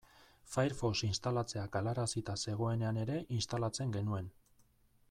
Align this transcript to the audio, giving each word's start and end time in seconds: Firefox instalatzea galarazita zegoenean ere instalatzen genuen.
Firefox 0.53 0.95
instalatzea 1.07 1.65
galarazita 1.77 2.37
zegoenean 2.47 2.99
ere 3.05 3.21
instalatzen 3.39 3.97
genuen. 3.99 4.35